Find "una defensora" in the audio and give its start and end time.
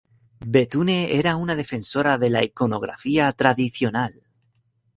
1.35-2.17